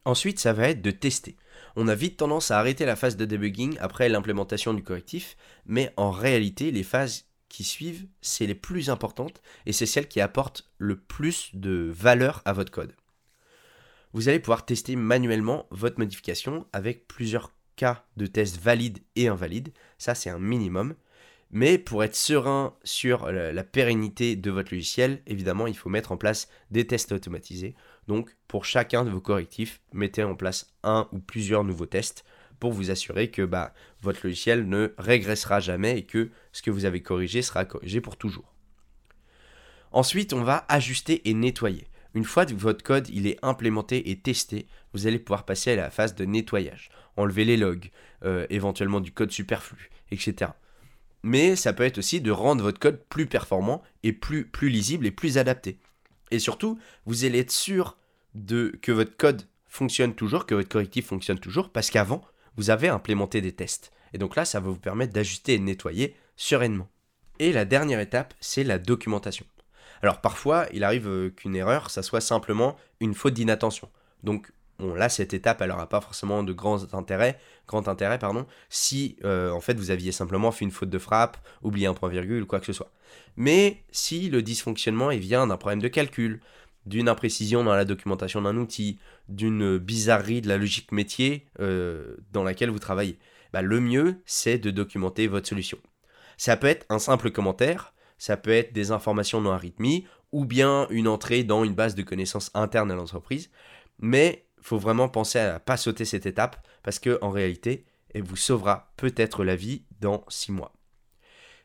Ensuite, 0.04 0.38
ça 0.38 0.52
va 0.52 0.68
être 0.68 0.82
de 0.82 0.90
tester. 0.90 1.36
On 1.74 1.88
a 1.88 1.94
vite 1.94 2.18
tendance 2.18 2.50
à 2.50 2.58
arrêter 2.58 2.84
la 2.84 2.96
phase 2.96 3.16
de 3.16 3.24
debugging 3.24 3.78
après 3.80 4.10
l'implémentation 4.10 4.74
du 4.74 4.82
correctif, 4.82 5.36
mais 5.64 5.92
en 5.96 6.10
réalité, 6.10 6.70
les 6.70 6.82
phases 6.82 7.24
qui 7.48 7.64
suivent, 7.64 8.06
c'est 8.20 8.46
les 8.46 8.54
plus 8.54 8.90
importantes 8.90 9.40
et 9.64 9.72
c'est 9.72 9.86
celles 9.86 10.08
qui 10.08 10.20
apportent 10.20 10.70
le 10.76 10.96
plus 10.96 11.50
de 11.54 11.90
valeur 11.94 12.42
à 12.44 12.52
votre 12.52 12.70
code 12.70 12.92
vous 14.16 14.30
allez 14.30 14.38
pouvoir 14.38 14.64
tester 14.64 14.96
manuellement 14.96 15.66
votre 15.70 15.98
modification 15.98 16.66
avec 16.72 17.06
plusieurs 17.06 17.52
cas 17.76 18.06
de 18.16 18.24
tests 18.24 18.58
valides 18.58 19.00
et 19.14 19.28
invalides. 19.28 19.74
Ça, 19.98 20.14
c'est 20.14 20.30
un 20.30 20.38
minimum. 20.38 20.94
Mais 21.52 21.78
pour 21.78 22.02
être 22.02 22.16
serein 22.16 22.74
sur 22.82 23.30
la 23.30 23.64
pérennité 23.64 24.36
de 24.36 24.50
votre 24.50 24.74
logiciel, 24.74 25.22
évidemment, 25.26 25.66
il 25.66 25.76
faut 25.76 25.88
mettre 25.88 26.12
en 26.12 26.16
place 26.16 26.48
des 26.70 26.86
tests 26.86 27.12
automatisés. 27.12 27.74
Donc, 28.08 28.36
pour 28.48 28.64
chacun 28.64 29.04
de 29.04 29.10
vos 29.10 29.20
correctifs, 29.20 29.80
mettez 29.92 30.24
en 30.24 30.34
place 30.34 30.74
un 30.82 31.08
ou 31.12 31.18
plusieurs 31.18 31.64
nouveaux 31.64 31.86
tests 31.86 32.24
pour 32.58 32.72
vous 32.72 32.90
assurer 32.90 33.30
que 33.30 33.42
bah, 33.42 33.74
votre 34.00 34.20
logiciel 34.24 34.68
ne 34.68 34.92
régressera 34.98 35.60
jamais 35.60 35.98
et 35.98 36.02
que 36.04 36.30
ce 36.52 36.62
que 36.62 36.70
vous 36.70 36.84
avez 36.84 37.02
corrigé 37.02 37.42
sera 37.42 37.64
corrigé 37.64 38.00
pour 38.00 38.16
toujours. 38.16 38.52
Ensuite, 39.92 40.32
on 40.32 40.42
va 40.42 40.64
ajuster 40.68 41.28
et 41.28 41.34
nettoyer. 41.34 41.86
Une 42.14 42.24
fois 42.24 42.46
que 42.46 42.54
votre 42.54 42.82
code 42.82 43.08
est 43.10 43.38
implémenté 43.42 44.10
et 44.10 44.18
testé, 44.18 44.66
vous 44.94 45.06
allez 45.06 45.18
pouvoir 45.18 45.44
passer 45.44 45.72
à 45.72 45.76
la 45.76 45.90
phase 45.90 46.14
de 46.14 46.24
nettoyage, 46.24 46.90
enlever 47.16 47.44
les 47.44 47.56
logs, 47.56 47.90
euh, 48.24 48.46
éventuellement 48.48 49.00
du 49.00 49.12
code 49.12 49.30
superflu, 49.30 49.90
etc. 50.10 50.52
Mais 51.26 51.56
ça 51.56 51.72
peut 51.72 51.82
être 51.82 51.98
aussi 51.98 52.20
de 52.20 52.30
rendre 52.30 52.62
votre 52.62 52.78
code 52.78 53.02
plus 53.08 53.26
performant 53.26 53.82
et 54.04 54.12
plus, 54.12 54.48
lisible 54.62 55.08
et 55.08 55.10
plus 55.10 55.38
adapté. 55.38 55.80
Et 56.30 56.38
surtout, 56.38 56.78
vous 57.04 57.24
allez 57.24 57.40
être 57.40 57.50
sûr 57.50 57.96
de, 58.36 58.78
que 58.80 58.92
votre 58.92 59.16
code 59.16 59.42
fonctionne 59.66 60.14
toujours, 60.14 60.46
que 60.46 60.54
votre 60.54 60.68
correctif 60.68 61.06
fonctionne 61.06 61.40
toujours, 61.40 61.70
parce 61.70 61.90
qu'avant, 61.90 62.22
vous 62.56 62.70
avez 62.70 62.86
implémenté 62.86 63.40
des 63.40 63.50
tests. 63.50 63.90
Et 64.12 64.18
donc 64.18 64.36
là, 64.36 64.44
ça 64.44 64.60
va 64.60 64.68
vous 64.68 64.78
permettre 64.78 65.12
d'ajuster 65.12 65.54
et 65.54 65.58
de 65.58 65.64
nettoyer 65.64 66.14
sereinement. 66.36 66.88
Et 67.40 67.52
la 67.52 67.64
dernière 67.64 67.98
étape, 67.98 68.32
c'est 68.38 68.62
la 68.62 68.78
documentation. 68.78 69.46
Alors 70.02 70.20
parfois, 70.20 70.68
il 70.72 70.84
arrive 70.84 71.08
euh, 71.08 71.30
qu'une 71.30 71.56
erreur, 71.56 71.90
ça 71.90 72.04
soit 72.04 72.20
simplement 72.20 72.76
une 73.00 73.14
faute 73.14 73.34
d'inattention. 73.34 73.90
Donc 74.22 74.52
là, 74.78 75.08
cette 75.08 75.34
étape, 75.34 75.60
elle 75.60 75.70
n'aura 75.70 75.88
pas 75.88 76.00
forcément 76.00 76.44
de 76.44 76.52
grand 76.52 76.94
intérêt, 76.94 77.40
grand 77.66 77.88
intérêt 77.88 78.18
pardon, 78.18 78.46
si 78.68 79.16
euh, 79.24 79.50
en 79.50 79.60
fait 79.60 79.74
vous 79.74 79.90
aviez 79.90 80.12
simplement 80.12 80.52
fait 80.52 80.64
une 80.64 80.70
faute 80.70 80.90
de 80.90 80.98
frappe, 80.98 81.36
oublié 81.62 81.86
un 81.86 81.94
point 81.94 82.08
virgule 82.08 82.46
quoi 82.46 82.60
que 82.60 82.66
ce 82.66 82.72
soit. 82.72 82.92
Mais 83.36 83.82
si 83.90 84.28
le 84.28 84.42
dysfonctionnement 84.42 85.08
vient 85.08 85.46
d'un 85.46 85.56
problème 85.56 85.82
de 85.82 85.88
calcul, 85.88 86.40
d'une 86.86 87.08
imprécision 87.08 87.64
dans 87.64 87.74
la 87.74 87.84
documentation 87.84 88.42
d'un 88.42 88.56
outil, 88.56 88.98
d'une 89.28 89.78
bizarrerie 89.78 90.40
de 90.40 90.48
la 90.48 90.56
logique 90.56 90.92
métier 90.92 91.46
euh, 91.60 92.16
dans 92.32 92.44
laquelle 92.44 92.70
vous 92.70 92.78
travaillez, 92.78 93.18
bah, 93.52 93.62
le 93.62 93.80
mieux 93.80 94.16
c'est 94.24 94.58
de 94.58 94.70
documenter 94.70 95.26
votre 95.26 95.48
solution. 95.48 95.78
Ça 96.36 96.56
peut 96.56 96.68
être 96.68 96.86
un 96.90 96.98
simple 96.98 97.30
commentaire, 97.30 97.94
ça 98.18 98.36
peut 98.36 98.50
être 98.50 98.72
des 98.72 98.90
informations 98.92 99.40
non 99.40 99.50
arythmie 99.50 100.06
ou 100.32 100.44
bien 100.44 100.86
une 100.90 101.08
entrée 101.08 101.44
dans 101.44 101.64
une 101.64 101.74
base 101.74 101.94
de 101.94 102.02
connaissances 102.02 102.50
interne 102.54 102.90
à 102.90 102.94
l'entreprise. 102.94 103.50
Mais 103.98 104.45
faut 104.66 104.78
vraiment 104.78 105.08
penser 105.08 105.38
à 105.38 105.54
ne 105.54 105.58
pas 105.58 105.76
sauter 105.76 106.04
cette 106.04 106.26
étape 106.26 106.66
parce 106.82 106.98
qu'en 106.98 107.30
réalité, 107.30 107.86
elle 108.12 108.24
vous 108.24 108.36
sauvera 108.36 108.92
peut-être 108.96 109.44
la 109.44 109.54
vie 109.54 109.84
dans 110.00 110.24
6 110.28 110.52
mois. 110.52 110.74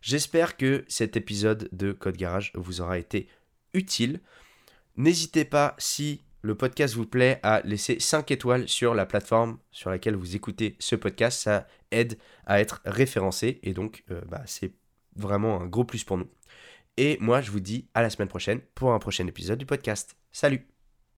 J'espère 0.02 0.58
que 0.58 0.86
cet 0.88 1.18
épisode 1.18 1.70
de 1.72 1.92
Code 1.94 2.18
Garage 2.18 2.52
vous 2.56 2.82
aura 2.82 3.00
été 3.00 3.28
utile. 3.74 4.20
N'hésitez 4.98 5.46
pas, 5.46 5.76
si 5.78 6.24
le 6.42 6.56
podcast 6.56 6.96
vous 6.96 7.06
plaît, 7.06 7.40
à 7.44 7.62
laisser 7.64 8.00
5 8.00 8.30
étoiles 8.32 8.68
sur 8.68 8.94
la 8.94 9.06
plateforme 9.06 9.58
sur 9.72 9.90
laquelle 9.90 10.16
vous 10.16 10.36
écoutez 10.36 10.76
ce 10.80 10.96
podcast. 10.96 11.42
Ça 11.42 11.68
aide 11.92 12.18
à 12.46 12.62
être 12.62 12.82
référencé 12.86 13.60
et 13.64 13.74
donc 13.74 14.04
euh, 14.12 14.22
bah, 14.28 14.44
c'est 14.46 14.74
vraiment 15.16 15.62
un 15.62 15.68
gros 15.68 15.86
plus 15.86 16.04
pour 16.04 16.18
nous. 16.18 16.30
Et 16.98 17.18
moi, 17.20 17.42
je 17.42 17.52
vous 17.52 17.60
dis 17.60 17.88
à 17.94 18.02
la 18.02 18.10
semaine 18.10 18.28
prochaine 18.28 18.60
pour 18.76 18.94
un 18.94 19.00
prochain 19.00 19.26
épisode 19.26 19.60
du 19.60 19.66
podcast. 19.66 20.18
Salut 20.32 20.71